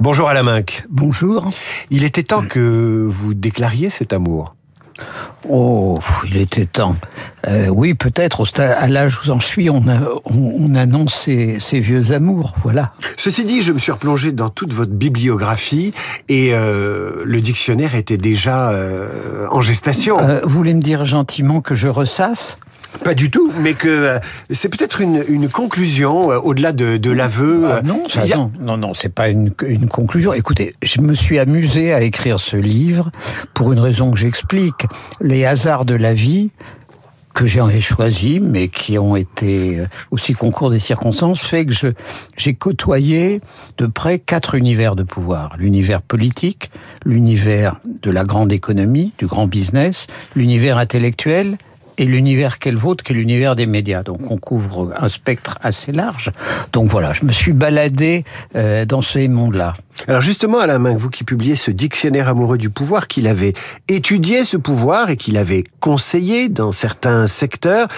Bonjour 0.00 0.28
Alain 0.28 0.42
Minck. 0.42 0.84
Bonjour. 0.90 1.48
Il 1.90 2.04
était 2.04 2.22
temps 2.22 2.44
que 2.46 3.06
vous 3.08 3.34
déclariez 3.34 3.90
cet 3.90 4.12
amour. 4.12 4.54
Oh, 5.48 5.98
il 6.26 6.36
était 6.36 6.66
temps. 6.66 6.94
Euh, 7.46 7.68
oui, 7.68 7.94
peut-être, 7.94 8.44
à 8.60 8.88
l'âge 8.88 9.18
où 9.18 9.24
j'en 9.24 9.40
suis, 9.40 9.68
on, 9.68 9.82
on, 10.24 10.74
annonce 10.74 11.14
ses, 11.14 11.80
vieux 11.80 12.12
amours, 12.12 12.54
voilà. 12.62 12.92
Ceci 13.16 13.44
dit, 13.44 13.62
je 13.62 13.72
me 13.72 13.78
suis 13.78 13.92
replongé 13.92 14.32
dans 14.32 14.48
toute 14.48 14.72
votre 14.72 14.92
bibliographie 14.92 15.92
et 16.28 16.50
euh, 16.52 17.22
le 17.24 17.40
dictionnaire 17.40 17.94
était 17.94 18.16
déjà 18.16 18.70
euh, 18.70 19.46
en 19.50 19.60
gestation. 19.60 20.18
vous 20.42 20.48
voulez 20.48 20.74
me 20.74 20.80
dire 20.80 21.04
gentiment 21.04 21.60
que 21.60 21.74
je 21.74 21.88
ressasse? 21.88 22.58
Pas 23.02 23.14
du 23.14 23.28
tout, 23.28 23.52
mais 23.60 23.74
que 23.74 24.20
c'est 24.50 24.68
peut-être 24.68 25.00
une, 25.00 25.24
une, 25.28 25.48
conclusion 25.48 26.28
au-delà 26.28 26.72
de, 26.72 26.96
de 26.96 27.10
l'aveu. 27.10 27.64
Ah 27.68 27.82
non, 27.82 28.06
non, 28.36 28.50
non, 28.60 28.76
non, 28.76 28.94
c'est 28.94 29.08
pas 29.08 29.28
une, 29.28 29.52
une, 29.66 29.88
conclusion. 29.88 30.32
Écoutez, 30.32 30.76
je 30.80 31.00
me 31.00 31.14
suis 31.14 31.40
amusé 31.40 31.92
à 31.92 32.02
écrire 32.02 32.38
ce 32.38 32.56
livre 32.56 33.10
pour 33.52 33.72
une 33.72 33.80
raison 33.80 34.12
que 34.12 34.18
j'explique. 34.18 34.83
Les 35.20 35.44
hasards 35.44 35.84
de 35.84 35.94
la 35.94 36.14
vie 36.14 36.50
que 37.34 37.46
j'ai 37.46 37.80
choisi, 37.80 38.38
mais 38.40 38.68
qui 38.68 38.96
ont 38.96 39.16
été 39.16 39.80
euh, 39.80 39.86
aussi 40.12 40.32
concours 40.32 40.70
des 40.70 40.78
circonstances, 40.78 41.42
fait 41.42 41.66
que 41.66 41.72
j'ai 42.36 42.54
côtoyé 42.54 43.40
de 43.76 43.86
près 43.86 44.20
quatre 44.20 44.54
univers 44.54 44.94
de 44.94 45.02
pouvoir. 45.02 45.56
L'univers 45.58 46.00
politique, 46.00 46.70
l'univers 47.04 47.80
de 47.84 48.10
la 48.10 48.24
grande 48.24 48.52
économie, 48.52 49.12
du 49.18 49.26
grand 49.26 49.48
business, 49.48 50.06
l'univers 50.36 50.78
intellectuel 50.78 51.58
et 51.98 52.04
l'univers 52.04 52.58
qu'elle 52.58 52.76
vôtre, 52.76 53.04
qui 53.04 53.12
est 53.12 53.16
l'univers 53.16 53.56
des 53.56 53.66
médias. 53.66 54.02
Donc 54.02 54.30
on 54.30 54.38
couvre 54.38 54.94
un 54.98 55.08
spectre 55.08 55.58
assez 55.62 55.92
large. 55.92 56.30
Donc 56.72 56.90
voilà, 56.90 57.12
je 57.12 57.24
me 57.24 57.32
suis 57.32 57.52
baladé 57.52 58.24
euh, 58.56 58.84
dans 58.84 59.02
ces 59.02 59.28
mondes-là. 59.28 59.74
Alors 60.08 60.20
justement, 60.20 60.58
Alain 60.58 60.78
Minck, 60.78 60.98
vous 60.98 61.10
qui 61.10 61.24
publiez 61.24 61.56
ce 61.56 61.70
dictionnaire 61.70 62.28
amoureux 62.28 62.58
du 62.58 62.70
pouvoir, 62.70 63.06
qu'il 63.06 63.26
avait 63.26 63.54
étudié 63.88 64.44
ce 64.44 64.56
pouvoir 64.56 65.10
et 65.10 65.16
qu'il 65.16 65.36
avait 65.36 65.64
conseillé 65.80 66.48
dans 66.48 66.72
certains 66.72 67.26
secteurs, 67.26 67.88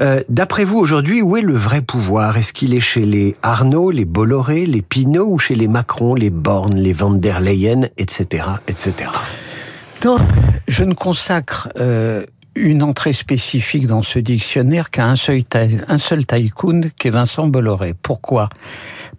euh, 0.00 0.22
d'après 0.28 0.64
vous 0.64 0.78
aujourd'hui, 0.78 1.22
où 1.22 1.36
est 1.36 1.42
le 1.42 1.54
vrai 1.54 1.80
pouvoir? 1.80 2.36
Est-ce 2.36 2.52
qu'il 2.52 2.74
est 2.74 2.80
chez 2.80 3.04
les 3.04 3.36
Arnaud, 3.42 3.90
les 3.90 4.04
Bolloré, 4.04 4.66
les 4.66 4.82
Pinault 4.82 5.28
ou 5.28 5.38
chez 5.38 5.54
les 5.54 5.68
Macron, 5.68 6.14
les 6.14 6.30
Borne, 6.30 6.76
les 6.76 6.92
Van 6.92 7.10
der 7.10 7.40
Leyen, 7.40 7.88
etc., 7.96 8.44
etc. 8.68 9.10
Non, 10.04 10.16
je 10.66 10.84
ne 10.84 10.94
consacre 10.94 11.68
euh, 11.78 12.24
une 12.54 12.82
entrée 12.82 13.12
spécifique 13.12 13.86
dans 13.86 14.02
ce 14.02 14.18
dictionnaire 14.18 14.90
qu'à 14.90 15.06
un 15.06 15.16
seul, 15.16 15.42
un 15.88 15.98
seul 15.98 16.26
tycoon, 16.26 16.82
qui 16.98 17.08
est 17.08 17.10
Vincent 17.10 17.46
Bolloré. 17.46 17.94
Pourquoi? 18.00 18.48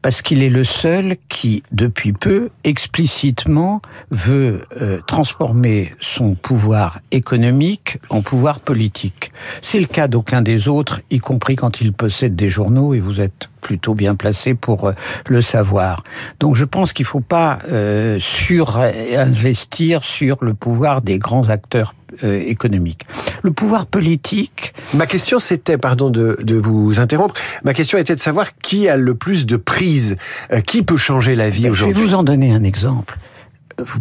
Parce 0.02 0.22
qu'il 0.22 0.42
est 0.42 0.50
le 0.50 0.64
seul 0.64 1.16
qui, 1.30 1.64
depuis 1.72 2.12
peu, 2.12 2.50
explicitement 2.64 3.82
veut 4.10 4.64
euh, 4.82 5.00
transformer 5.06 5.92
son 6.00 6.34
pouvoir 6.34 7.00
économique 7.12 8.00
en 8.10 8.22
pouvoir 8.22 8.60
politique. 8.60 9.32
C'est 9.62 9.80
le 9.80 9.86
cas 9.86 10.08
d'aucun 10.08 10.42
des 10.42 10.68
autres, 10.68 11.02
y 11.12 11.20
compris 11.20 11.56
quand 11.56 11.82
il 11.82 11.94
possède 11.94 12.36
des 12.36 12.50
journaux, 12.50 12.94
et 12.94 13.00
vous 13.00 13.22
êtes 13.22 13.51
plutôt 13.62 13.94
bien 13.94 14.16
placé 14.16 14.54
pour 14.54 14.90
euh, 14.90 14.94
le 15.28 15.42
savoir. 15.42 16.04
Donc 16.40 16.56
je 16.56 16.66
pense 16.66 16.94
qu'il 16.94 17.06
ne 17.06 17.10
faut 17.10 17.22
pas 17.22 17.60
euh, 17.72 18.18
surinvestir 18.20 20.04
sur 20.04 20.38
le 20.42 20.54
pouvoir 20.54 21.02
des 21.02 21.20
grands 21.20 21.50
acteurs 21.50 21.94
euh, 22.24 22.44
économiques. 22.46 23.06
Le 23.42 23.52
pouvoir 23.52 23.86
politique... 23.86 24.74
Ma 24.94 25.06
question 25.06 25.40
c'était, 25.40 25.78
pardon 25.78 26.10
de, 26.10 26.38
de, 26.44 26.56
vous 26.56 27.00
interrompre, 27.00 27.36
ma 27.64 27.74
question 27.74 27.98
était 27.98 28.16
de 28.16 28.20
savoir 28.20 28.58
qui 28.58 28.90
a 28.90 28.98
le 28.98 29.16
plus 29.16 29.46
de 29.46 29.56
prise, 29.56 30.18
euh, 30.52 30.60
qui 30.60 30.84
peut 30.84 30.98
changer 30.98 31.36
la 31.36 31.50
vie 31.50 31.70
aujourd'hui. 31.70 31.96
Je 31.96 32.02
vais 32.02 32.08
vous 32.08 32.16
en 32.16 32.24
donner 32.24 32.52
un 32.52 32.64
exemple 32.64 33.18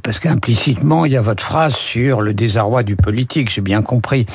parce 0.02 0.18
qu'implicitement, 0.18 1.06
il 1.06 1.12
y 1.12 1.16
a 1.16 1.22
votre 1.22 1.42
phrase 1.42 1.74
sur 1.74 2.20
le 2.20 2.34
désarroi 2.34 2.82
du 2.82 2.96
politique, 2.96 3.50
j'ai 3.50 3.62
bien 3.62 3.80
compris. 3.80 4.26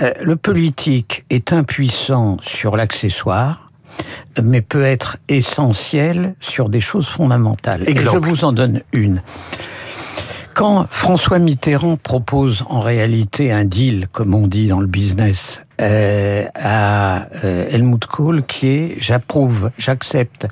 le 0.00 0.34
politique 0.34 1.24
est 1.30 1.52
impuissant 1.52 2.38
sur 2.42 2.76
l'accessoire, 2.76 3.69
mais 4.42 4.60
peut 4.60 4.82
être 4.82 5.18
essentiel 5.28 6.34
sur 6.40 6.68
des 6.68 6.80
choses 6.80 7.08
fondamentales. 7.08 7.82
Et 7.88 7.98
je 7.98 8.16
vous 8.16 8.44
en 8.44 8.52
donne 8.52 8.82
une. 8.92 9.22
Quand 10.54 10.86
François 10.90 11.38
Mitterrand 11.38 11.96
propose 11.96 12.64
en 12.68 12.80
réalité 12.80 13.52
un 13.52 13.64
deal, 13.64 14.08
comme 14.12 14.34
on 14.34 14.46
dit 14.46 14.68
dans 14.68 14.80
le 14.80 14.86
business, 14.86 15.62
euh, 15.80 16.44
à 16.54 17.26
euh, 17.44 17.68
Helmut 17.70 18.04
Kohl, 18.04 18.42
qui 18.44 18.68
est 18.68 18.94
j'approuve, 18.98 19.70
j'accepte 19.78 20.46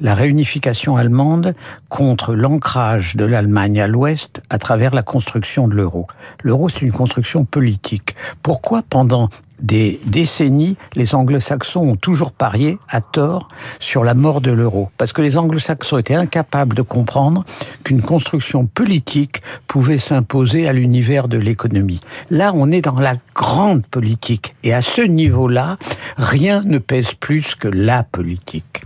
la 0.00 0.14
réunification 0.14 0.96
allemande 0.96 1.54
contre 1.88 2.34
l'ancrage 2.34 3.16
de 3.16 3.24
l'Allemagne 3.24 3.80
à 3.80 3.86
l'Ouest 3.86 4.42
à 4.50 4.58
travers 4.58 4.94
la 4.94 5.02
construction 5.02 5.68
de 5.68 5.74
l'euro. 5.74 6.06
L'euro, 6.42 6.68
c'est 6.68 6.82
une 6.82 6.92
construction 6.92 7.44
politique. 7.44 8.14
Pourquoi 8.42 8.82
pendant 8.88 9.30
des 9.64 9.98
décennies, 10.06 10.76
les 10.94 11.14
anglo-saxons 11.14 11.80
ont 11.80 11.96
toujours 11.96 12.32
parié 12.32 12.78
à 12.90 13.00
tort 13.00 13.48
sur 13.78 14.04
la 14.04 14.14
mort 14.14 14.40
de 14.40 14.50
l'euro? 14.50 14.90
Parce 14.98 15.12
que 15.12 15.22
les 15.22 15.38
anglo-saxons 15.38 15.98
étaient 15.98 16.14
incapables 16.14 16.76
de 16.76 16.82
comprendre 16.82 17.44
qu'une 17.82 18.02
construction 18.02 18.66
politique 18.66 19.40
pouvait 19.66 19.98
s'imposer 19.98 20.68
à 20.68 20.72
l'univers 20.72 21.28
de 21.28 21.38
l'économie. 21.38 22.00
Là, 22.30 22.52
on 22.54 22.70
est 22.70 22.82
dans 22.82 22.98
la 22.98 23.14
grande 23.34 23.86
politique. 23.86 24.54
Et 24.64 24.73
à 24.74 24.82
ce 24.82 25.02
niveau-là, 25.02 25.76
rien 26.16 26.62
ne 26.64 26.78
pèse 26.78 27.14
plus 27.14 27.54
que 27.54 27.68
la 27.68 28.02
politique. 28.02 28.82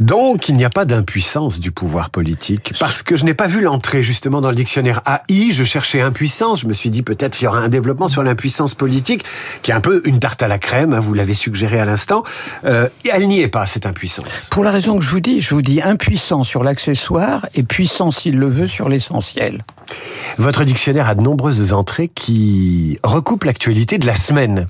Donc, 0.00 0.48
il 0.48 0.56
n'y 0.56 0.64
a 0.64 0.70
pas 0.70 0.84
d'impuissance 0.84 1.58
du 1.58 1.72
pouvoir 1.72 2.10
politique. 2.10 2.74
Parce 2.78 3.02
que 3.02 3.16
je 3.16 3.24
n'ai 3.24 3.34
pas 3.34 3.46
vu 3.46 3.60
l'entrée 3.60 4.02
justement 4.02 4.40
dans 4.40 4.50
le 4.50 4.54
dictionnaire 4.54 5.02
AI. 5.06 5.52
Je 5.52 5.64
cherchais 5.64 6.00
impuissance. 6.00 6.60
Je 6.60 6.66
me 6.66 6.72
suis 6.72 6.90
dit 6.90 7.02
peut-être 7.02 7.40
il 7.40 7.44
y 7.44 7.46
aura 7.46 7.58
un 7.58 7.68
développement 7.68 8.08
sur 8.08 8.22
l'impuissance 8.22 8.74
politique, 8.74 9.24
qui 9.62 9.70
est 9.70 9.74
un 9.74 9.80
peu 9.80 10.02
une 10.04 10.18
tarte 10.18 10.42
à 10.42 10.48
la 10.48 10.58
crème. 10.58 10.92
Hein, 10.92 11.00
vous 11.00 11.14
l'avez 11.14 11.34
suggéré 11.34 11.80
à 11.80 11.84
l'instant. 11.84 12.24
Euh, 12.64 12.88
elle 13.10 13.26
n'y 13.26 13.40
est 13.40 13.48
pas 13.48 13.66
cette 13.66 13.86
impuissance. 13.86 14.48
Pour 14.50 14.64
la 14.64 14.70
raison 14.70 14.98
que 14.98 15.04
je 15.04 15.10
vous 15.10 15.20
dis, 15.20 15.40
je 15.40 15.54
vous 15.54 15.62
dis 15.62 15.80
impuissant 15.80 16.44
sur 16.44 16.62
l'accessoire 16.62 17.46
et 17.54 17.62
puissant 17.62 18.10
s'il 18.10 18.38
le 18.38 18.48
veut 18.48 18.68
sur 18.68 18.88
l'essentiel. 18.88 19.64
Votre 20.38 20.64
dictionnaire 20.64 21.08
a 21.08 21.14
de 21.14 21.22
nombreuses 21.22 21.72
entrées 21.72 22.08
qui 22.08 22.98
recoupent 23.02 23.44
l'actualité 23.44 23.98
de 23.98 24.06
la 24.06 24.16
semaine. 24.16 24.66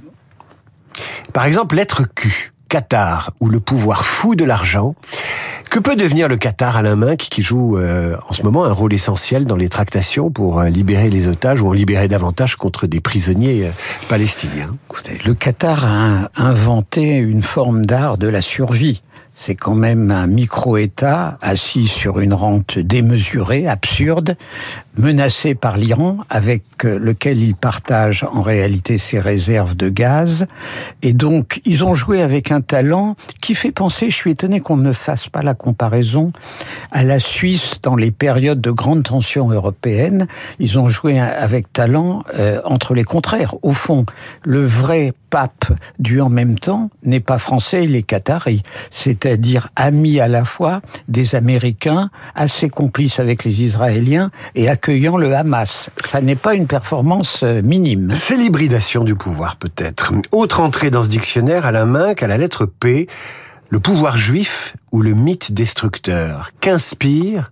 Par 1.33 1.45
exemple, 1.45 1.77
lettre 1.77 2.05
Q. 2.15 2.53
Qatar 2.69 3.33
ou 3.41 3.49
le 3.49 3.61
pouvoir 3.61 4.05
fou 4.05 4.35
de 4.35 4.45
l'argent. 4.45 4.95
Que 5.71 5.79
peut 5.81 5.97
devenir 5.97 6.29
le 6.29 6.37
Qatar, 6.37 6.77
Alain 6.77 6.97
Minck, 6.97 7.19
qui 7.19 7.43
joue 7.43 7.77
euh, 7.77 8.17
en 8.29 8.33
ce 8.33 8.43
moment 8.43 8.65
un 8.65 8.73
rôle 8.73 8.95
essentiel 8.95 9.47
dans 9.47 9.57
les 9.57 9.69
tractations 9.69 10.31
pour 10.31 10.61
euh, 10.61 10.69
libérer 10.69 11.11
les 11.11 11.29
otages 11.29 11.61
ou 11.61 11.69
en 11.69 11.73
libérer 11.73 12.09
davantage 12.09 12.57
contre 12.57 12.87
des 12.87 13.01
prisonniers 13.01 13.67
euh, 13.67 13.71
palestiniens? 14.09 14.75
Le 15.25 15.35
Qatar 15.35 15.85
a 15.85 16.31
inventé 16.37 17.17
une 17.17 17.43
forme 17.43 17.85
d'art 17.85 18.17
de 18.17 18.29
la 18.29 18.41
survie 18.41 19.03
c'est 19.39 19.55
quand 19.55 19.75
même 19.75 20.11
un 20.11 20.27
micro-État 20.27 21.37
assis 21.43 21.89
sur 21.89 22.21
une 22.21 22.33
rente 22.33 22.79
démesurée, 22.79 23.69
absurde, 23.69 24.35
menacé 24.99 25.55
par 25.55 25.77
l'Iran, 25.77 26.19
avec 26.31 26.63
euh, 26.85 26.99
lequel 26.99 27.43
il 27.43 27.55
partage 27.55 28.25
en 28.25 28.41
réalité 28.41 28.99
ses 28.99 29.21
réserves 29.21 29.77
de 29.77 29.89
gaz. 29.89 30.47
Et 31.03 31.13
donc, 31.13 31.61
ils 31.65 31.85
ont 31.85 31.95
joué 31.95 32.23
avec 32.23 32.51
un 32.51 32.61
talent 32.61 33.17
qui 33.41 33.55
fait 33.55 33.73
penser, 33.73 34.11
je 34.11 34.15
suis 34.15 34.31
étonné 34.31 34.61
qu'on 34.61 34.77
ne 34.77 34.93
fasse 34.93 35.29
pas 35.29 35.43
la 35.43 35.55
comparaison, 35.55 36.33
à 36.93 37.03
la 37.03 37.19
Suisse 37.19 37.77
dans 37.83 37.97
les 37.97 38.11
périodes 38.11 38.61
de 38.61 38.71
grande 38.71 39.03
tension 39.03 39.51
européenne. 39.51 40.27
Ils 40.59 40.79
ont 40.79 40.89
joué 40.89 41.21
avec 41.21 41.73
talent 41.73 42.23
euh, 42.39 42.61
entre 42.65 42.95
les 42.95 43.05
contraires. 43.05 43.55
Au 43.63 43.73
fond, 43.73 44.07
le 44.45 44.65
vrai 44.65 45.13
pape 45.31 45.73
du 45.99 46.21
en 46.21 46.29
même 46.29 46.59
temps 46.59 46.91
n'est 47.03 47.21
pas 47.21 47.39
français, 47.39 47.85
il 47.85 47.97
est 47.97 48.03
qatari. 48.03 48.63
C'est-à-dire 48.91 49.69
ami 49.77 50.21
à 50.21 50.29
la 50.29 50.45
fois 50.45 50.81
des 51.09 51.35
Américains, 51.35 52.11
assez 52.35 52.69
complices 52.69 53.21
avec 53.21 53.45
les 53.45 53.63
Israéliens 53.63 54.31
et 54.55 54.69
accueillant 54.87 55.17
le 55.17 55.35
Hamas. 55.35 55.91
Ça 55.99 56.21
n'est 56.21 56.37
pas 56.37 56.55
une 56.55 56.69
performance 56.69 57.41
euh, 57.43 57.61
minime. 57.61 58.13
C'est 58.15 58.37
l'hybridation 58.37 59.03
du 59.03 59.17
pouvoir 59.17 59.57
peut-être. 59.57 60.13
Autre 60.31 60.61
entrée 60.61 60.91
dans 60.91 61.03
ce 61.03 61.09
dictionnaire 61.09 61.67
à 61.67 61.73
la 61.73 61.87
main 61.87 62.15
qu'à 62.15 62.29
la 62.29 62.39
lettre 62.39 62.67
P, 62.67 63.09
le 63.71 63.81
pouvoir 63.81 64.17
juif 64.17 64.77
ou 64.93 65.03
le 65.03 65.13
mythe 65.13 65.51
destructeur. 65.51 66.53
Qu'inspire 66.61 67.51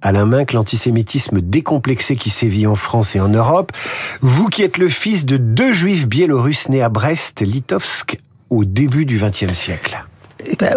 Alain 0.00 0.26
Minck, 0.26 0.52
l'antisémitisme 0.52 1.40
décomplexé 1.40 2.14
qui 2.14 2.30
sévit 2.30 2.68
en 2.68 2.76
France 2.76 3.16
et 3.16 3.20
en 3.20 3.30
Europe? 3.30 3.72
Vous 4.20 4.46
qui 4.46 4.62
êtes 4.62 4.78
le 4.78 4.88
fils 4.88 5.26
de 5.26 5.38
deux 5.38 5.72
juifs 5.72 6.06
biélorusses 6.06 6.68
nés 6.68 6.82
à 6.82 6.88
Brest, 6.88 7.40
Litovsk, 7.40 8.20
au 8.48 8.64
début 8.64 9.06
du 9.06 9.18
XXe 9.18 9.54
siècle. 9.54 10.06
Eh 10.46 10.54
ben, 10.54 10.76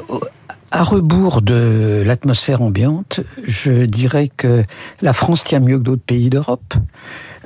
À 0.71 0.83
rebours 0.83 1.41
de 1.41 2.03
l'atmosphère 2.05 2.61
ambiante, 2.61 3.21
je 3.43 3.85
dirais 3.85 4.29
que 4.35 4.63
la 5.01 5.13
France 5.13 5.43
tient 5.43 5.59
mieux 5.59 5.79
que 5.79 5.83
d'autres 5.83 6.03
pays 6.03 6.29
d'Europe. 6.29 6.75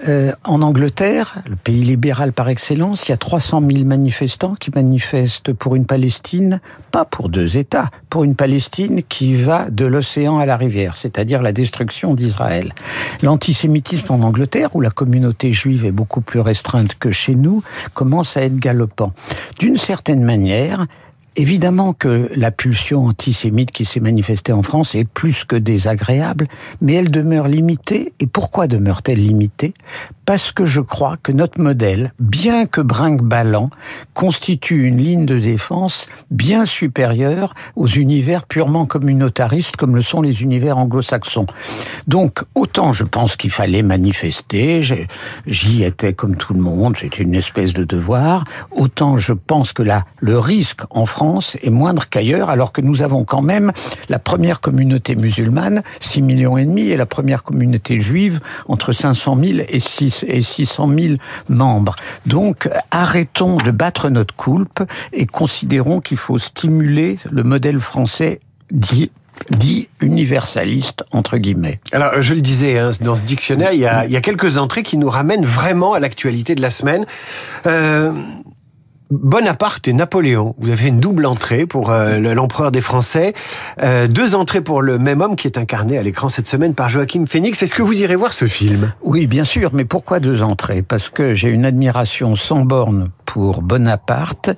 Euh, 0.10 0.34
en 0.44 0.62
Angleterre, 0.62 1.42
le 1.48 1.56
pays 1.56 1.84
libéral 1.84 2.34
par 2.34 2.50
excellence, 2.50 3.08
il 3.08 3.12
y 3.12 3.14
a 3.14 3.18
300 3.18 3.64
000 3.72 3.86
manifestants 3.86 4.56
qui 4.56 4.72
manifestent 4.75 5.54
pour 5.54 5.75
une 5.75 5.86
Palestine, 5.86 6.60
pas 6.92 7.06
pour 7.06 7.30
deux 7.30 7.56
États, 7.56 7.92
pour 8.10 8.25
une 8.25 8.36
Palestine 8.36 9.02
qui 9.08 9.34
va 9.34 9.70
de 9.70 9.86
l'océan 9.86 10.40
à 10.40 10.46
la 10.46 10.58
rivière, 10.58 10.98
c'est-à-dire 10.98 11.42
la 11.42 11.54
destruction 11.54 12.16
d'Israël. 12.16 12.74
L'antisémitisme 13.22 14.12
en 14.12 14.20
Angleterre, 14.20 14.75
où 14.75 14.81
la 14.81 14.92
communauté 14.92 15.54
juive 15.54 15.86
est 15.86 15.92
beaucoup 15.92 16.22
plus 16.22 16.42
restreinte 16.42 16.96
que 17.00 17.12
chez 17.12 17.36
nous, 17.36 17.64
commence 17.94 18.36
à 18.36 18.42
être 18.42 18.58
galopant. 18.58 19.14
D'une 19.60 19.78
certaine 19.78 20.24
manière, 20.24 20.88
Évidemment 21.36 21.94
que 21.94 22.30
la 22.36 22.52
pulsion 22.52 23.06
antisémite 23.06 23.72
qui 23.72 23.86
s'est 23.86 24.00
manifestée 24.00 24.54
en 24.54 24.62
France 24.62 24.94
est 24.94 25.04
plus 25.04 25.46
que 25.46 25.56
désagréable, 25.56 26.48
mais 26.80 26.94
elle 26.94 27.10
demeure 27.10 27.48
limitée. 27.48 28.14
Et 28.20 28.28
pourquoi 28.28 28.68
demeure-t-elle 28.68 29.20
limitée? 29.20 29.74
Parce 30.25 30.52
que 30.52 30.66
je 30.66 30.80
crois 30.80 31.18
que 31.22 31.31
notre 31.31 31.60
modèle, 31.60 32.12
bien 32.20 32.66
que 32.66 32.80
brinque-ballant, 32.80 33.70
constitue 34.14 34.88
une 34.88 34.98
ligne 34.98 35.25
de 35.25 35.38
défense 35.38 36.08
bien 36.31 36.66
supérieure 36.66 37.54
aux 37.75 37.88
univers 37.88 38.46
purement 38.46 38.86
communautaristes 38.86 39.75
comme 39.75 39.96
le 39.96 40.02
sont 40.02 40.22
les 40.22 40.42
univers 40.42 40.78
anglo-saxons. 40.78 41.48
Donc, 42.08 42.40
autant 42.56 42.94
je 42.94 43.04
pense 43.04 43.36
qu'il 43.36 43.50
fallait 43.50 43.84
manifester, 43.84 44.81
j'y 45.46 45.84
étais 45.84 46.14
comme 46.14 46.38
tout 46.38 46.54
le 46.54 46.62
monde, 46.62 46.96
c'était 46.98 47.24
une 47.24 47.36
espèce 47.36 47.74
de 47.74 47.84
devoir, 47.84 48.46
autant 48.72 49.18
je 49.18 49.34
pense 49.34 49.74
que 49.74 49.84
là, 49.84 50.06
le 50.20 50.40
risque 50.40 50.81
en 50.90 51.06
France 51.06 51.58
est 51.62 51.70
moindre 51.70 52.08
qu'ailleurs, 52.10 52.50
alors 52.50 52.72
que 52.72 52.81
nous 52.81 53.02
avons 53.02 53.24
quand 53.25 53.42
même 53.42 53.72
la 54.10 54.20
première 54.20 54.62
communauté 54.62 55.16
musulmane, 55.16 55.84
6 56.00 56.22
millions 56.22 56.58
et 56.58 56.66
demi, 56.66 56.88
et 56.88 56.98
la 56.98 57.06
première 57.06 57.44
communauté 57.44 58.00
juive, 58.00 58.40
entre 58.68 58.94
500 58.94 59.36
000 59.36 59.60
et, 59.68 59.80
6, 60.13 60.25
et 60.27 60.42
600 60.42 60.89
000 60.98 61.13
membres. 61.50 61.95
Donc, 62.25 62.69
arrêtons 62.92 63.57
de 63.57 63.71
battre 63.71 64.10
notre 64.10 64.36
coulpe 64.36 64.81
et 65.12 65.25
considérons 65.25 66.00
qu'il 66.00 66.18
faut 66.18 66.38
stimuler 66.38 67.18
le 67.31 67.44
modèle 67.44 67.80
français 67.80 68.39
dit 68.71 69.12
dit 69.50 69.89
universaliste, 70.01 71.04
entre 71.12 71.38
guillemets. 71.38 71.80
Alors, 71.92 72.21
je 72.21 72.33
le 72.33 72.42
disais, 72.42 72.77
hein, 72.77 72.92
dans 73.01 73.15
ce 73.15 73.24
dictionnaire, 73.24 73.74
il 73.74 73.80
y, 73.80 73.86
a, 73.86 74.06
il 74.06 74.12
y, 74.12 74.15
a, 74.15 74.21
quelques 74.21 74.57
entrées 74.57 74.83
qui 74.83 74.98
nous 74.98 75.10
ramènent 75.10 75.45
vraiment 75.45 75.94
à 75.94 76.00
l'actualité 76.00 76.56
de 76.56 76.62
la 76.62 76.69
semaine. 76.69 77.06
Euh, 77.65 78.12
Bonaparte 79.21 79.88
et 79.88 79.94
Napoléon. 79.94 80.56
Vous 80.57 80.71
avez 80.71 80.88
une 80.88 81.00
double 81.00 81.27
entrée 81.27 81.68
pour 81.68 81.92
euh, 81.92 82.18
l'empereur 82.18 82.71
des 82.71 82.81
Français. 82.81 83.33
Euh, 83.81 84.07
deux 84.07 84.33
entrées 84.33 84.62
pour 84.62 84.81
le 84.81 84.98
même 84.98 85.21
homme 85.21 85.36
qui 85.36 85.48
est 85.48 85.60
incarné 85.60 86.00
à 86.00 86.04
l'écran 86.04 86.30
cette 86.30 86.48
semaine 86.48 86.74
par 86.74 86.89
Joachim 86.89 87.25
Phoenix. 87.27 87.62
Est-ce 87.62 87.75
que 87.75 87.83
vous 87.83 88.01
irez 88.01 88.15
voir 88.15 88.33
ce 88.33 88.45
film? 88.45 88.92
Oui, 89.04 89.27
bien 89.27 89.44
sûr. 89.44 89.69
Mais 89.74 89.86
pourquoi 89.86 90.19
deux 90.19 90.42
entrées? 90.42 90.81
Parce 90.81 91.10
que 91.10 91.36
j'ai 91.36 91.50
une 91.50 91.65
admiration 91.65 92.36
sans 92.36 92.65
borne 92.65 93.10
pour 93.25 93.62
Bonaparte 93.62 94.52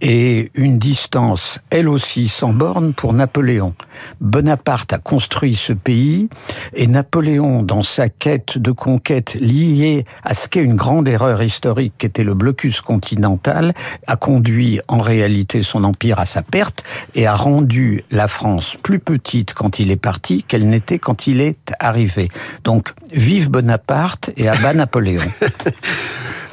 et 0.00 0.50
une 0.54 0.78
distance, 0.78 1.60
elle 1.70 1.88
aussi 1.88 2.28
sans 2.28 2.52
borne, 2.52 2.92
pour 2.94 3.12
Napoléon. 3.12 3.74
Bonaparte 4.20 4.92
a 4.92 4.98
construit 4.98 5.54
ce 5.56 5.72
pays 5.72 6.28
et 6.74 6.86
Napoléon, 6.86 7.62
dans 7.62 7.82
sa 7.82 8.08
quête 8.08 8.58
de 8.58 8.70
conquête 8.70 9.34
liée 9.40 10.04
à 10.22 10.34
ce 10.34 10.48
qu'est 10.48 10.62
une 10.62 10.76
grande 10.76 11.08
erreur 11.08 11.42
historique 11.42 11.94
qu'était 11.98 12.24
le 12.24 12.34
blocus 12.34 12.80
continental, 12.80 13.74
a 14.06 14.16
conduit 14.16 14.80
en 14.88 14.98
réalité 14.98 15.62
son 15.62 15.84
empire 15.84 16.18
à 16.18 16.24
sa 16.24 16.42
perte 16.42 16.84
et 17.14 17.26
a 17.26 17.34
rendu 17.34 18.04
la 18.10 18.28
France 18.28 18.76
plus 18.82 18.98
petite 18.98 19.54
quand 19.54 19.78
il 19.78 19.90
est 19.90 19.96
parti 19.96 20.42
qu'elle 20.42 20.68
n'était 20.68 20.98
quand 20.98 21.26
il 21.26 21.40
est 21.40 21.72
arrivé. 21.78 22.28
Donc, 22.64 22.92
vive 23.12 23.50
Bonaparte 23.50 24.30
et 24.36 24.48
à 24.48 24.56
bas 24.56 24.74
Napoléon. 24.74 25.22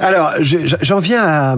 Alors, 0.02 0.32
j'en 0.40 0.98
viens 0.98 1.24
à, 1.24 1.56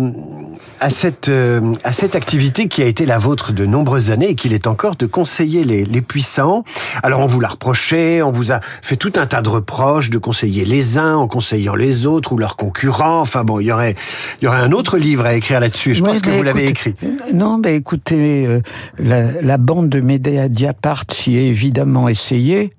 à 0.80 0.90
cette, 0.90 1.28
euh, 1.28 1.74
à 1.84 1.92
cette 1.92 2.14
activité 2.14 2.68
qui 2.68 2.82
a 2.82 2.86
été 2.86 3.06
la 3.06 3.18
vôtre 3.18 3.52
de 3.52 3.66
nombreuses 3.66 4.10
années 4.10 4.30
et 4.30 4.34
qu'il 4.34 4.52
est 4.52 4.66
encore 4.66 4.96
de 4.96 5.06
conseiller 5.06 5.64
les, 5.64 5.84
les 5.84 6.00
puissants. 6.00 6.64
Alors 7.02 7.20
on 7.20 7.26
vous 7.26 7.40
l'a 7.40 7.48
reproché, 7.48 8.22
on 8.22 8.30
vous 8.30 8.52
a 8.52 8.60
fait 8.82 8.96
tout 8.96 9.12
un 9.16 9.26
tas 9.26 9.42
de 9.42 9.48
reproches 9.48 10.10
de 10.10 10.18
conseiller 10.18 10.64
les 10.64 10.98
uns 10.98 11.16
en 11.16 11.28
conseillant 11.28 11.74
les 11.74 12.06
autres 12.06 12.32
ou 12.32 12.38
leurs 12.38 12.56
concurrents. 12.56 13.20
Enfin 13.20 13.44
bon, 13.44 13.60
il 13.60 13.66
y 13.66 13.72
aurait, 13.72 13.94
il 14.40 14.44
y 14.44 14.48
aurait 14.48 14.58
un 14.58 14.72
autre 14.72 14.98
livre 14.98 15.26
à 15.26 15.34
écrire 15.34 15.60
là-dessus. 15.60 15.94
Je 15.94 16.02
pense 16.02 16.20
que 16.20 16.30
vous 16.30 16.42
l'avez 16.42 16.66
écrit. 16.66 16.94
Non, 17.32 17.58
mais 17.58 17.76
écoutez, 17.76 18.46
euh, 18.46 18.60
la, 18.98 19.42
la, 19.42 19.58
bande 19.58 19.88
de 19.88 20.00
Médéa 20.00 20.48
Diapart 20.48 21.04
s'y 21.10 21.36
est 21.36 21.46
évidemment 21.46 22.08
essayée, 22.08 22.70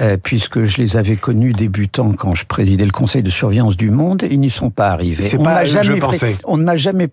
euh, 0.00 0.16
puisque 0.22 0.64
je 0.64 0.78
les 0.78 0.96
avais 0.96 1.16
connus 1.16 1.52
débutants 1.52 2.12
quand 2.12 2.34
je 2.34 2.44
présidais 2.44 2.84
le 2.84 2.90
Conseil 2.90 3.22
de 3.22 3.30
surveillance 3.30 3.76
du 3.76 3.90
Monde. 3.90 4.24
Ils 4.30 4.40
n'y 4.40 4.50
sont 4.50 4.70
pas 4.70 4.90
arrivés. 4.90 5.22
C'est 5.22 5.42
pas 5.42 5.64
je 5.64 5.92
pensais. 5.94 6.36
On 6.44 6.56
ne 6.56 6.64
m'a 6.64 6.76
jamais 6.76 7.08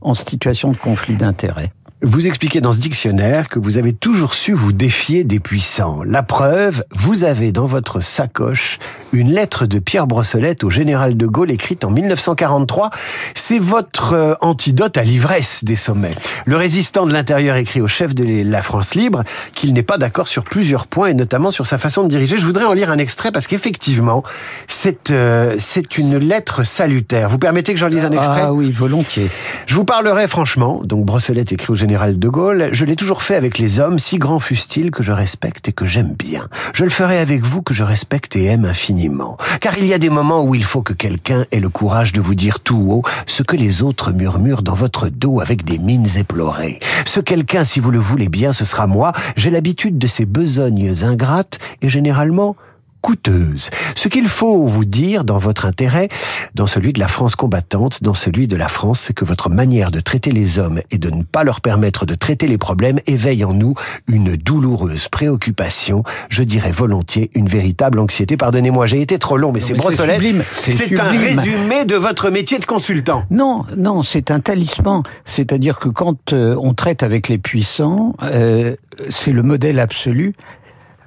en 0.00 0.14
situation 0.14 0.70
de 0.72 0.76
conflit 0.76 1.14
d'intérêts. 1.14 1.72
Vous 2.04 2.26
expliquez 2.26 2.60
dans 2.60 2.72
ce 2.72 2.80
dictionnaire 2.80 3.48
que 3.48 3.60
vous 3.60 3.78
avez 3.78 3.92
toujours 3.92 4.34
su 4.34 4.52
vous 4.52 4.72
défier 4.72 5.22
des 5.22 5.38
puissants. 5.38 6.02
La 6.04 6.24
preuve, 6.24 6.82
vous 6.90 7.22
avez 7.22 7.52
dans 7.52 7.64
votre 7.64 8.00
sacoche 8.00 8.80
une 9.12 9.30
lettre 9.30 9.66
de 9.66 9.78
Pierre 9.78 10.08
Brossolette 10.08 10.64
au 10.64 10.70
général 10.70 11.16
de 11.16 11.26
Gaulle 11.26 11.52
écrite 11.52 11.84
en 11.84 11.92
1943. 11.92 12.90
C'est 13.36 13.60
votre 13.60 14.14
euh, 14.14 14.34
antidote 14.40 14.98
à 14.98 15.04
l'ivresse 15.04 15.62
des 15.62 15.76
sommets. 15.76 16.10
Le 16.44 16.56
résistant 16.56 17.06
de 17.06 17.12
l'intérieur 17.12 17.54
écrit 17.54 17.80
au 17.80 17.86
chef 17.86 18.16
de 18.16 18.42
la 18.50 18.62
France 18.62 18.96
libre 18.96 19.22
qu'il 19.54 19.72
n'est 19.72 19.84
pas 19.84 19.96
d'accord 19.96 20.26
sur 20.26 20.42
plusieurs 20.42 20.88
points 20.88 21.06
et 21.06 21.14
notamment 21.14 21.52
sur 21.52 21.66
sa 21.66 21.78
façon 21.78 22.02
de 22.02 22.08
diriger. 22.08 22.36
Je 22.36 22.46
voudrais 22.46 22.64
en 22.64 22.72
lire 22.72 22.90
un 22.90 22.98
extrait 22.98 23.30
parce 23.30 23.46
qu'effectivement, 23.46 24.24
c'est 24.66 25.12
euh, 25.12 25.54
c'est 25.60 25.98
une 25.98 26.18
lettre 26.18 26.64
salutaire. 26.64 27.28
Vous 27.28 27.38
permettez 27.38 27.72
que 27.72 27.78
j'en 27.78 27.86
lise 27.86 28.04
un 28.04 28.10
extrait? 28.10 28.42
Ah 28.42 28.52
oui, 28.52 28.72
volontiers. 28.72 29.30
Je 29.66 29.76
vous 29.76 29.84
parlerai 29.84 30.26
franchement. 30.26 30.80
Donc 30.82 31.04
Brossolette 31.04 31.52
écrit 31.52 31.70
au 31.70 31.76
général 31.76 31.91
général 31.92 32.18
de 32.18 32.28
Gaulle, 32.30 32.70
je 32.72 32.86
l'ai 32.86 32.96
toujours 32.96 33.22
fait 33.22 33.34
avec 33.34 33.58
les 33.58 33.78
hommes, 33.78 33.98
si 33.98 34.16
grands 34.16 34.40
fussent-ils, 34.40 34.90
que 34.90 35.02
je 35.02 35.12
respecte 35.12 35.68
et 35.68 35.72
que 35.72 35.84
j'aime 35.84 36.14
bien. 36.18 36.48
Je 36.72 36.84
le 36.84 36.90
ferai 36.90 37.18
avec 37.18 37.42
vous 37.42 37.60
que 37.60 37.74
je 37.74 37.84
respecte 37.84 38.34
et 38.34 38.46
aime 38.46 38.64
infiniment. 38.64 39.36
Car 39.60 39.76
il 39.76 39.84
y 39.84 39.92
a 39.92 39.98
des 39.98 40.08
moments 40.08 40.42
où 40.42 40.54
il 40.54 40.64
faut 40.64 40.80
que 40.80 40.94
quelqu'un 40.94 41.44
ait 41.52 41.60
le 41.60 41.68
courage 41.68 42.14
de 42.14 42.22
vous 42.22 42.34
dire 42.34 42.60
tout 42.60 42.82
haut 42.88 43.02
ce 43.26 43.42
que 43.42 43.56
les 43.56 43.82
autres 43.82 44.10
murmurent 44.10 44.62
dans 44.62 44.72
votre 44.72 45.10
dos 45.10 45.40
avec 45.40 45.66
des 45.66 45.76
mines 45.76 46.08
éplorées. 46.16 46.80
Ce 47.04 47.20
quelqu'un, 47.20 47.62
si 47.62 47.78
vous 47.78 47.90
le 47.90 47.98
voulez 47.98 48.30
bien, 48.30 48.54
ce 48.54 48.64
sera 48.64 48.86
moi. 48.86 49.12
J'ai 49.36 49.50
l'habitude 49.50 49.98
de 49.98 50.06
ces 50.06 50.24
besognes 50.24 50.94
ingrates 51.02 51.58
et 51.82 51.90
généralement 51.90 52.56
coûteuse. 53.02 53.68
Ce 53.94 54.08
qu'il 54.08 54.28
faut 54.28 54.64
vous 54.64 54.84
dire 54.84 55.24
dans 55.24 55.38
votre 55.38 55.66
intérêt, 55.66 56.08
dans 56.54 56.66
celui 56.66 56.92
de 56.92 57.00
la 57.00 57.08
France 57.08 57.36
combattante, 57.36 58.02
dans 58.02 58.14
celui 58.14 58.46
de 58.46 58.56
la 58.56 58.68
France, 58.68 59.00
c'est 59.00 59.12
que 59.12 59.24
votre 59.24 59.50
manière 59.50 59.90
de 59.90 60.00
traiter 60.00 60.30
les 60.30 60.58
hommes 60.58 60.80
et 60.90 60.98
de 60.98 61.10
ne 61.10 61.22
pas 61.24 61.44
leur 61.44 61.60
permettre 61.60 62.06
de 62.06 62.14
traiter 62.14 62.46
les 62.46 62.58
problèmes 62.58 63.00
éveille 63.06 63.44
en 63.44 63.52
nous 63.52 63.74
une 64.06 64.36
douloureuse 64.36 65.08
préoccupation, 65.08 66.04
je 66.28 66.42
dirais 66.42 66.70
volontiers 66.70 67.30
une 67.34 67.48
véritable 67.48 67.98
anxiété. 67.98 68.36
Pardonnez-moi, 68.36 68.86
j'ai 68.86 69.00
été 69.00 69.18
trop 69.18 69.36
long, 69.36 69.52
mais 69.52 69.60
c'est 69.60 69.74
Brossolette. 69.74 70.22
C'est 70.52 70.98
un 70.98 71.10
résumé 71.10 71.84
de 71.84 71.96
votre 71.96 72.30
métier 72.30 72.58
de 72.58 72.64
consultant. 72.64 73.24
Non, 73.30 73.64
non, 73.76 74.02
c'est 74.02 74.30
un 74.30 74.40
talisman. 74.40 75.02
C'est-à-dire 75.24 75.78
que 75.78 75.88
quand 75.88 76.32
euh, 76.32 76.56
on 76.60 76.74
traite 76.74 77.02
avec 77.02 77.28
les 77.28 77.38
puissants, 77.38 78.14
euh, 78.22 78.76
c'est 79.08 79.32
le 79.32 79.42
modèle 79.42 79.80
absolu. 79.80 80.34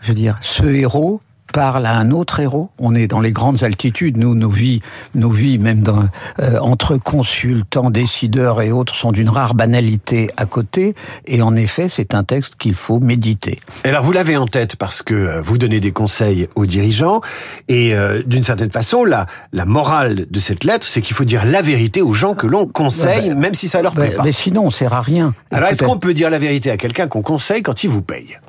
Je 0.01 0.09
veux 0.09 0.13
dire, 0.15 0.37
ce 0.39 0.63
héros, 0.65 1.21
parle 1.55 1.85
à 1.85 1.95
un 1.95 2.11
autre 2.11 2.41
héros. 2.41 2.69
On 2.79 2.93
est 2.93 3.07
dans 3.07 3.21
les 3.21 3.31
grandes 3.31 3.63
altitudes. 3.63 4.17
Nous, 4.17 4.35
nos 4.35 4.49
vies, 4.49 4.81
nos 5.13 5.29
vies, 5.29 5.57
même 5.57 5.83
dans, 5.83 6.03
euh, 6.41 6.59
entre 6.59 6.97
consultants, 6.97 7.89
décideurs 7.89 8.61
et 8.61 8.73
autres, 8.73 8.93
sont 8.93 9.13
d'une 9.13 9.29
rare 9.29 9.55
banalité 9.55 10.29
à 10.35 10.45
côté. 10.45 10.95
Et 11.25 11.41
en 11.41 11.55
effet, 11.55 11.87
c'est 11.87 12.13
un 12.13 12.25
texte 12.25 12.55
qu'il 12.57 12.73
faut 12.73 12.99
méditer. 12.99 13.61
Alors, 13.85 14.03
vous 14.03 14.11
l'avez 14.11 14.35
en 14.35 14.47
tête 14.47 14.75
parce 14.75 15.01
que 15.01 15.13
euh, 15.13 15.41
vous 15.41 15.57
donnez 15.57 15.79
des 15.79 15.93
conseils 15.93 16.49
aux 16.55 16.65
dirigeants. 16.65 17.21
Et 17.69 17.95
euh, 17.95 18.21
d'une 18.25 18.43
certaine 18.43 18.71
façon, 18.71 19.05
la, 19.05 19.25
la 19.53 19.63
morale 19.63 20.25
de 20.29 20.39
cette 20.41 20.65
lettre, 20.65 20.85
c'est 20.85 20.99
qu'il 20.99 21.15
faut 21.15 21.23
dire 21.23 21.45
la 21.45 21.61
vérité 21.61 22.01
aux 22.01 22.11
gens 22.11 22.33
que 22.33 22.47
l'on 22.47 22.67
conseille, 22.67 23.33
même 23.33 23.53
si 23.53 23.69
ça 23.69 23.81
leur 23.81 23.93
plaît 23.93 24.09
pas. 24.09 24.23
Mais 24.23 24.33
sinon, 24.33 24.65
on 24.65 24.71
sert 24.71 24.91
à 24.91 25.01
rien. 25.01 25.33
Alors, 25.51 25.69
est-ce 25.69 25.83
qu'on 25.83 25.99
peut 25.99 26.13
dire 26.13 26.29
la 26.29 26.37
vérité 26.37 26.69
à 26.69 26.75
quelqu'un 26.75 27.07
qu'on 27.07 27.21
conseille 27.21 27.61
quand 27.61 27.85
il 27.85 27.89
vous 27.89 28.01
paye? 28.01 28.39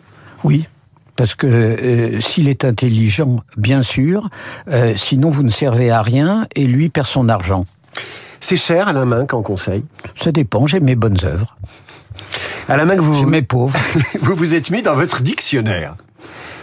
Oui. 0.43 0.67
Parce 1.17 1.35
que 1.35 1.47
euh, 1.47 2.21
s'il 2.21 2.49
est 2.49 2.65
intelligent, 2.65 3.41
bien 3.57 3.83
sûr, 3.83 4.29
euh, 4.69 4.95
sinon 4.97 5.31
vous 5.31 5.43
ne 5.43 5.51
servez 5.51 5.91
à 5.91 6.03
rien 6.03 6.47
et 6.55 6.67
lui 6.67 6.89
perd 6.89 7.07
son 7.07 7.29
argent. 7.29 7.65
C'est 8.41 8.57
cher 8.57 8.89
à 8.89 8.93
la 8.93 9.07
main 9.07 9.27
qu'en 9.27 9.43
conseil? 9.43 9.83
Ça 10.15 10.31
dépend, 10.31 10.67
j'ai 10.67 10.81
mes 10.81 10.95
bonnes 10.95 11.19
œuvres. 11.25 11.57
À 12.69 12.77
la 12.77 12.85
main 12.85 12.97
que 12.97 13.01
vous... 13.01 13.15
J'ai 13.17 13.25
mes 13.25 13.43
pauvres. 13.43 13.79
vous 14.21 14.35
vous 14.35 14.55
êtes 14.55 14.71
mis 14.71 14.83
dans 14.83 14.95
votre 14.95 15.23
dictionnaire. 15.23 15.95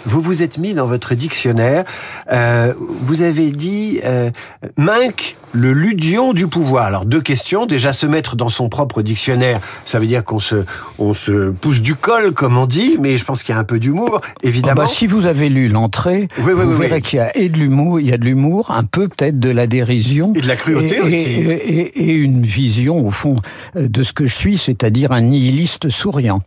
Vous 0.06 0.22
vous 0.22 0.44
êtes 0.44 0.58
mis 0.58 0.74
dans 0.74 0.86
votre 0.86 1.16
dictionnaire, 1.16 1.86
euh, 2.32 2.74
vous 2.78 3.22
avez 3.22 3.52
dit 3.52 4.00
euh, 4.04 4.30
Minck, 4.78 5.36
le 5.54 5.72
ludion 5.74 6.34
du 6.34 6.48
pouvoir. 6.48 6.86
Alors 6.86 7.06
deux 7.06 7.22
questions. 7.22 7.66
Déjà 7.66 7.94
se 7.94 8.06
mettre 8.06 8.36
dans 8.36 8.50
son 8.50 8.70
propre 8.70 9.02
dictionnaire, 9.02 9.60
ça 9.86 10.00
veut 10.00 10.08
dire 10.08 10.24
qu'on 10.24 10.40
se, 10.40 10.66
on 11.00 11.14
se 11.14 11.52
pousse 11.52 11.82
du 11.82 11.96
col, 11.96 12.34
comme 12.34 12.58
on 12.58 12.66
dit, 12.66 12.98
mais 13.00 13.18
je 13.18 13.26
pense 13.26 13.44
qu'il 13.44 13.54
y 13.54 13.58
a 13.58 13.62
un 13.62 13.64
peu 13.64 13.80
d'humour, 13.80 14.22
évidemment. 14.42 14.82
Oh 14.84 14.86
bah, 14.86 14.88
si 14.88 15.08
vous 15.08 15.26
avez 15.26 15.50
lu 15.50 15.68
l'entrée, 15.68 16.28
vous 16.38 16.78
verrez 16.78 17.02
qu'il 17.02 17.18
y 17.18 17.22
a 17.22 17.36
et 17.38 17.50
de 17.50 17.58
l'humour, 17.58 18.00
il 18.00 18.08
y 18.08 18.14
a 18.14 18.18
de 18.18 18.26
l'humour, 18.26 18.72
un 18.72 18.84
peu 18.84 19.08
peut-être 19.08 19.40
de 19.40 19.50
la 19.50 19.68
dérision 19.68 20.34
et 20.36 20.42
de 20.42 20.48
la 20.48 20.56
cruauté 20.56 21.00
aussi, 21.02 21.14
et, 21.14 22.10
et, 22.10 22.14
une 22.14 22.46
vision 22.46 23.06
au 23.06 23.12
fond 23.12 23.38
de 23.76 24.04
ce 24.04 24.14
que 24.14 24.26
je 24.26 24.34
suis, 24.34 24.58
c'est-à-dire 24.58 25.12
un 25.12 25.22
nihiliste 25.22 25.90
souriant. 25.90 26.42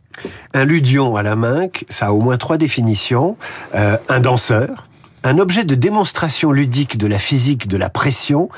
Un 0.55 0.65
ludion 0.65 1.17
à 1.17 1.23
la 1.23 1.37
main, 1.37 1.67
ça 1.89 2.07
a 2.07 2.13
au 2.13 2.21
moins 2.21 2.37
trois 2.37 2.57
définitions. 2.57 3.37
Euh, 3.75 3.97
un 4.09 4.21
danseur, 4.21 4.87
un 5.25 5.39
objet 5.39 5.65
de 5.65 5.75
démonstration 5.75 6.53
ludique 6.53 6.99
de 6.99 7.07
la 7.07 7.19
physique 7.19 7.69
de 7.69 7.77
la 7.77 7.89
pression 7.89 8.49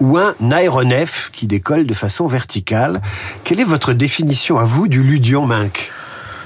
ou 0.00 0.18
un 0.18 0.34
aéronef 0.50 1.30
qui 1.32 1.46
décolle 1.46 1.86
de 1.86 1.94
façon 1.94 2.26
verticale. 2.26 3.00
Quelle 3.44 3.60
est 3.60 3.64
votre 3.64 3.92
définition 3.92 4.58
à 4.58 4.64
vous 4.64 4.88
du 4.88 5.02
ludion 5.02 5.46
Minck 5.46 5.92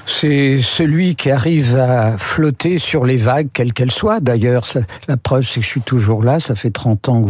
c'est 0.05 0.59
celui 0.59 1.15
qui 1.15 1.31
arrive 1.31 1.77
à 1.77 2.17
flotter 2.17 2.77
sur 2.77 3.05
les 3.05 3.17
vagues, 3.17 3.49
quelles 3.53 3.73
qu'elles 3.73 3.91
soient. 3.91 4.19
D'ailleurs, 4.19 4.65
la 5.07 5.17
preuve, 5.17 5.45
c'est 5.45 5.59
que 5.59 5.65
je 5.65 5.71
suis 5.71 5.81
toujours 5.81 6.23
là. 6.23 6.39
Ça 6.39 6.55
fait 6.55 6.71
30 6.71 7.09
ans 7.09 7.23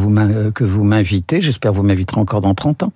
que 0.54 0.64
vous 0.64 0.84
m'invitez. 0.84 1.42
J'espère 1.42 1.72
que 1.72 1.78
vous 1.78 1.84
m'inviterez 1.84 2.20
encore 2.20 2.42
dans 2.42 2.54
30 2.54 2.84
ans. 2.84 2.94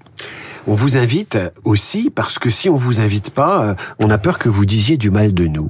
On 0.68 0.74
vous 0.74 0.98
invite 0.98 1.38
aussi 1.64 2.10
parce 2.10 2.40
que 2.40 2.50
si 2.50 2.70
on 2.70 2.76
vous 2.76 3.00
invite 3.00 3.30
pas, 3.30 3.64
euh, 3.64 3.76
on 4.00 4.10
a 4.10 4.18
peur 4.18 4.40
que 4.40 4.50
vous 4.50 4.66
disiez 4.66 4.98
du 4.98 5.12
mal 5.12 5.34
de 5.34 5.46
nous. 5.46 5.70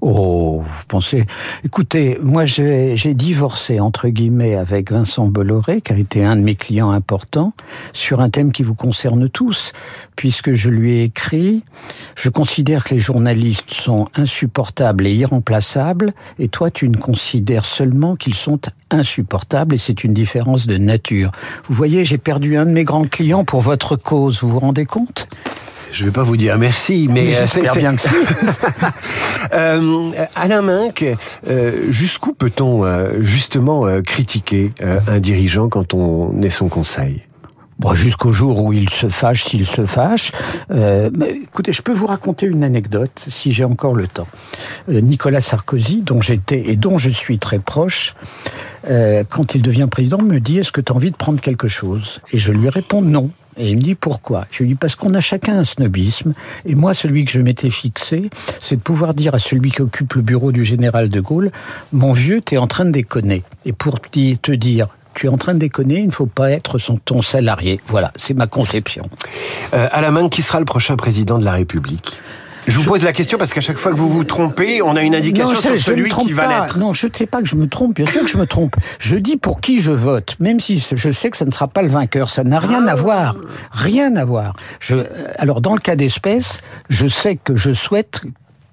Oh, 0.00 0.62
vous 0.64 0.84
pensez. 0.86 1.26
Écoutez, 1.64 2.18
moi 2.22 2.44
j'ai 2.44 3.14
divorcé 3.14 3.80
entre 3.80 4.08
guillemets 4.08 4.54
avec 4.54 4.92
Vincent 4.92 5.26
Bolloré, 5.26 5.80
qui 5.80 5.92
a 5.92 5.98
été 5.98 6.24
un 6.24 6.36
de 6.36 6.42
mes 6.42 6.54
clients 6.54 6.90
importants, 6.90 7.52
sur 7.92 8.20
un 8.20 8.30
thème 8.30 8.52
qui 8.52 8.62
vous 8.62 8.74
concerne 8.74 9.28
tous, 9.28 9.72
puisque 10.16 10.52
je 10.52 10.70
lui 10.70 10.98
ai 10.98 11.02
écrit 11.04 11.62
Je 12.16 12.28
considère 12.28 12.84
que 12.84 12.94
les 12.94 13.00
journalistes 13.00 13.72
sont 13.72 14.08
insupportables 14.14 15.06
et 15.06 15.14
irremplaçables, 15.14 16.12
et 16.38 16.48
toi 16.48 16.70
tu 16.70 16.88
ne 16.88 16.96
considères 16.96 17.64
seulement 17.64 18.16
qu'ils 18.16 18.34
sont 18.34 18.60
insupportables, 18.90 19.74
et 19.74 19.78
c'est 19.78 20.04
une 20.04 20.14
différence 20.14 20.66
de 20.66 20.76
nature. 20.78 21.32
Vous 21.68 21.74
voyez, 21.74 22.04
j'ai 22.04 22.18
perdu 22.18 22.56
un 22.56 22.66
de 22.66 22.70
mes 22.70 22.84
grands 22.84 23.06
clients 23.06 23.44
pour 23.44 23.60
votre 23.60 23.96
cause, 23.96 24.40
vous 24.40 24.48
vous 24.48 24.60
rendez 24.60 24.86
compte? 24.86 25.28
Je 25.92 26.02
ne 26.02 26.08
vais 26.08 26.12
pas 26.12 26.22
vous 26.22 26.36
dire 26.36 26.58
merci, 26.58 27.08
mais, 27.10 27.34
euh, 27.34 27.40
j'espère 27.40 27.74
bien 27.76 27.96
que 27.96 28.02
si. 28.02 28.08
euh, 29.52 30.10
Alain 30.36 30.62
Minck, 30.62 31.04
euh, 31.48 31.90
jusqu'où 31.90 32.32
peut-on 32.32 32.84
euh, 32.84 33.20
justement 33.20 33.86
critiquer 34.02 34.72
un 34.80 35.20
dirigeant 35.20 35.68
quand 35.68 35.94
on 35.94 36.40
est 36.42 36.50
son 36.50 36.68
conseil? 36.68 37.22
Bon, 37.78 37.94
jusqu'au 37.94 38.32
jour 38.32 38.64
où 38.64 38.72
il 38.72 38.90
se 38.90 39.08
fâche, 39.08 39.44
s'il 39.44 39.64
se 39.64 39.86
fâche. 39.86 40.32
Euh, 40.72 41.10
mais, 41.16 41.30
écoutez, 41.30 41.72
je 41.72 41.80
peux 41.80 41.92
vous 41.92 42.06
raconter 42.06 42.46
une 42.46 42.64
anecdote, 42.64 43.24
si 43.28 43.52
j'ai 43.52 43.62
encore 43.62 43.94
le 43.94 44.08
temps. 44.08 44.26
Euh, 44.88 45.00
Nicolas 45.00 45.40
Sarkozy, 45.40 46.02
dont 46.02 46.20
j'étais 46.20 46.70
et 46.70 46.76
dont 46.76 46.98
je 46.98 47.08
suis 47.08 47.38
très 47.38 47.60
proche, 47.60 48.16
euh, 48.90 49.22
quand 49.28 49.54
il 49.54 49.62
devient 49.62 49.86
président, 49.88 50.18
me 50.18 50.40
dit 50.40 50.58
Est-ce 50.58 50.72
que 50.72 50.80
tu 50.80 50.90
as 50.92 50.96
envie 50.96 51.12
de 51.12 51.16
prendre 51.16 51.40
quelque 51.40 51.68
chose? 51.68 52.20
Et 52.32 52.38
je 52.38 52.50
lui 52.50 52.68
réponds 52.68 53.00
non. 53.00 53.30
Et 53.58 53.70
il 53.70 53.76
me 53.76 53.82
dit 53.82 53.94
pourquoi 53.94 54.46
Je 54.50 54.62
lui 54.62 54.70
dis 54.70 54.74
parce 54.74 54.94
qu'on 54.94 55.14
a 55.14 55.20
chacun 55.20 55.58
un 55.58 55.64
snobisme. 55.64 56.32
Et 56.64 56.74
moi, 56.74 56.94
celui 56.94 57.24
que 57.24 57.30
je 57.30 57.40
m'étais 57.40 57.70
fixé, 57.70 58.30
c'est 58.60 58.76
de 58.76 58.80
pouvoir 58.80 59.14
dire 59.14 59.34
à 59.34 59.38
celui 59.38 59.70
qui 59.70 59.82
occupe 59.82 60.14
le 60.14 60.22
bureau 60.22 60.52
du 60.52 60.64
général 60.64 61.08
de 61.08 61.20
Gaulle, 61.20 61.50
mon 61.92 62.12
vieux, 62.12 62.40
t'es 62.40 62.56
en 62.56 62.66
train 62.66 62.84
de 62.84 62.90
déconner. 62.90 63.42
Et 63.64 63.72
pour 63.72 64.00
te 64.00 64.52
dire, 64.52 64.88
tu 65.14 65.26
es 65.26 65.28
en 65.28 65.36
train 65.36 65.54
de 65.54 65.58
déconner, 65.58 65.98
il 65.98 66.06
ne 66.06 66.12
faut 66.12 66.26
pas 66.26 66.50
être 66.50 66.78
son, 66.78 66.96
ton 66.96 67.22
salarié. 67.22 67.80
Voilà, 67.88 68.12
c'est 68.14 68.34
ma 68.34 68.46
conception. 68.46 69.08
Euh, 69.74 69.88
à 69.90 70.00
la 70.00 70.10
main, 70.10 70.28
qui 70.28 70.42
sera 70.42 70.60
le 70.60 70.64
prochain 70.64 70.96
président 70.96 71.38
de 71.38 71.44
la 71.44 71.52
République? 71.52 72.20
Je 72.68 72.78
vous 72.78 72.84
pose 72.84 73.02
la 73.02 73.12
question 73.12 73.38
parce 73.38 73.52
qu'à 73.52 73.60
chaque 73.60 73.78
fois 73.78 73.92
que 73.92 73.96
vous 73.96 74.08
vous 74.08 74.24
trompez, 74.24 74.82
on 74.82 74.96
a 74.96 75.02
une 75.02 75.14
indication 75.14 75.56
sur 75.56 75.78
celui 75.78 76.10
qui 76.10 76.32
va 76.32 76.46
l'être. 76.46 76.78
Non, 76.78 76.92
je 76.92 77.06
ne 77.06 77.12
sais 77.14 77.26
pas 77.26 77.40
que 77.40 77.48
je 77.48 77.54
me 77.54 77.68
trompe. 77.68 77.96
Bien 77.96 78.06
sûr 78.06 78.22
que 78.22 78.28
je 78.28 78.36
me 78.36 78.46
trompe. 78.46 78.76
Je 78.98 79.16
dis 79.16 79.36
pour 79.36 79.60
qui 79.60 79.80
je 79.80 79.92
vote, 79.92 80.36
même 80.40 80.60
si 80.60 80.84
je 80.94 81.12
sais 81.12 81.30
que 81.30 81.36
ça 81.36 81.44
ne 81.44 81.50
sera 81.50 81.68
pas 81.68 81.82
le 81.82 81.88
vainqueur. 81.88 82.30
Ça 82.30 82.44
n'a 82.44 82.58
rien 82.58 82.86
à 82.86 82.94
voir. 82.94 83.36
Rien 83.72 84.16
à 84.16 84.24
voir. 84.24 84.54
Je, 84.80 84.96
alors, 85.36 85.60
dans 85.60 85.74
le 85.74 85.80
cas 85.80 85.96
d'espèce, 85.96 86.60
je 86.88 87.08
sais 87.08 87.36
que 87.36 87.56
je 87.56 87.72
souhaite 87.72 88.22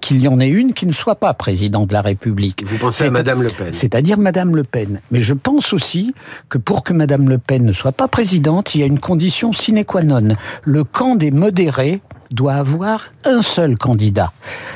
qu'il 0.01 0.21
y 0.21 0.27
en 0.27 0.39
ait 0.39 0.49
une 0.49 0.73
qui 0.73 0.85
ne 0.85 0.93
soit 0.93 1.15
pas 1.15 1.33
président 1.33 1.85
de 1.87 1.93
la 1.93 2.01
République. 2.01 2.63
Vous 2.65 2.77
pensez 2.77 3.05
à 3.05 3.09
Madame 3.09 3.41
Le 3.41 3.49
Pen 3.49 3.73
C'est-à-dire 3.73 4.19
Madame 4.19 4.55
Le 4.55 4.63
Pen. 4.63 4.99
Mais 5.09 5.21
je 5.21 5.33
pense 5.33 5.73
aussi 5.73 6.13
que 6.47 6.59
pour 6.59 6.83
que 6.83 6.93
Madame 6.93 7.27
Le 7.27 7.39
Pen 7.39 7.63
ne 7.63 7.73
soit 7.73 7.91
pas 7.91 8.07
présidente, 8.07 8.75
il 8.75 8.81
y 8.81 8.83
a 8.83 8.87
une 8.87 8.99
condition 8.99 9.51
sine 9.51 9.83
qua 9.83 10.03
non. 10.03 10.35
Le 10.63 10.83
camp 10.83 11.15
des 11.15 11.31
modérés 11.31 12.01
doit 12.31 12.53
avoir 12.53 13.05
un 13.23 13.41
seul 13.41 13.77
candidat. 13.77 14.31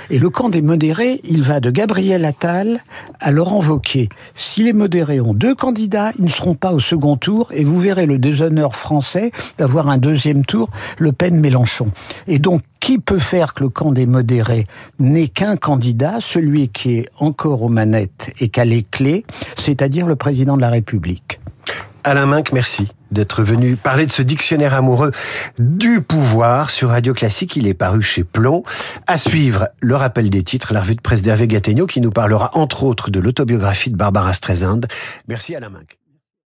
Et 0.10 0.20
le 0.20 0.30
camp 0.30 0.50
des 0.50 0.62
modérés, 0.62 1.22
il 1.24 1.42
va 1.42 1.60
de 1.60 1.70
Gabriel 1.70 2.26
Attal 2.26 2.82
à 3.20 3.32
Laurent 3.32 3.64
Wauquiez. 3.64 4.10
Si 4.34 4.64
les 4.64 4.74
modérés 4.74 5.20
ont 5.22 5.34
deux 5.34 5.56
candidats, 5.56 6.12
ils 6.18 6.26
ne 6.26 6.30
seront 6.30 6.56
pas 6.56 6.74
au 6.74 6.80
second 6.80 7.16
tour 7.16 7.50
et 7.54 7.64
vous 7.64 7.80
verrez 7.80 8.06
le 8.06 8.18
déshonneur 8.18 8.76
français 8.76 9.32
d'avoir 9.58 9.90
un 9.90 9.98
deuxième 9.98 10.46
tour, 10.46 10.70
Le 10.98 11.12
Pen-Mélenchon. 11.12 11.92
Et 12.28 12.40
donc, 12.40 12.62
qui 12.80 12.98
peut 12.98 13.20
faire 13.20 13.54
que 13.54 13.64
le 13.64 13.70
camp 13.70 13.92
des 13.92 14.06
modérés 14.06 14.66
n'ait 15.00 15.28
qu'un 15.28 15.58
candidat, 15.58 16.18
celui 16.20 16.70
qui 16.70 16.98
est 16.98 17.10
encore 17.20 17.62
aux 17.62 17.70
manettes 17.70 18.32
et 18.40 18.50
qui 18.50 18.60
a 18.60 18.66
les 18.66 18.84
clés, 18.84 19.24
c'est-à-dire 19.56 20.08
le 20.08 20.16
président 20.16 20.56
de 20.56 20.62
la 20.62 20.70
République? 20.70 21.40
Alain 22.04 22.26
Minck, 22.26 22.52
merci 22.52 22.88
d'être 23.12 23.44
venu 23.44 23.76
parler 23.76 24.06
de 24.06 24.12
ce 24.12 24.22
dictionnaire 24.22 24.74
amoureux 24.74 25.12
du 25.60 26.02
pouvoir 26.02 26.70
sur 26.70 26.90
Radio 26.90 27.14
Classique. 27.14 27.56
Il 27.56 27.68
est 27.68 27.74
paru 27.74 28.02
chez 28.02 28.24
Plomb. 28.24 28.64
À 29.08 29.18
suivre, 29.18 29.70
le 29.82 29.96
rappel 29.96 30.30
des 30.30 30.44
titres, 30.44 30.74
la 30.74 30.82
revue 30.82 30.96
de 30.96 31.02
presse 31.02 31.22
d'Hervé 31.22 31.48
Gattegno 31.48 31.86
qui 31.86 32.02
nous 32.02 32.12
parlera 32.12 32.52
entre 32.54 32.84
autres 32.84 33.10
de 33.10 33.20
l'autobiographie 33.20 33.90
de 33.90 33.96
Barbara 33.96 34.34
Streisand. 34.34 34.82
Merci 35.28 35.56
Alain 35.56 35.70
Minck. 35.70 35.99